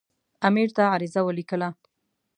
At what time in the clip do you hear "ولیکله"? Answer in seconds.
1.23-1.69